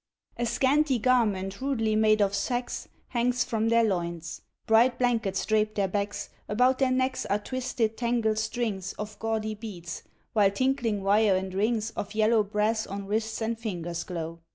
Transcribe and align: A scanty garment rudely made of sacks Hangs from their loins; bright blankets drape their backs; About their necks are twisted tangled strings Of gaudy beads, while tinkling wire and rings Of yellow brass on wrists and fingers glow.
A 0.35 0.47
scanty 0.47 0.97
garment 0.97 1.61
rudely 1.61 1.95
made 1.95 2.23
of 2.23 2.33
sacks 2.33 2.87
Hangs 3.09 3.43
from 3.43 3.69
their 3.69 3.83
loins; 3.83 4.41
bright 4.65 4.97
blankets 4.97 5.45
drape 5.45 5.75
their 5.75 5.87
backs; 5.87 6.31
About 6.49 6.79
their 6.79 6.89
necks 6.89 7.23
are 7.27 7.37
twisted 7.37 7.97
tangled 7.97 8.39
strings 8.39 8.93
Of 8.93 9.19
gaudy 9.19 9.53
beads, 9.53 10.01
while 10.33 10.49
tinkling 10.49 11.03
wire 11.03 11.35
and 11.37 11.53
rings 11.53 11.91
Of 11.91 12.15
yellow 12.15 12.41
brass 12.41 12.87
on 12.87 13.05
wrists 13.05 13.43
and 13.43 13.59
fingers 13.59 14.03
glow. 14.03 14.39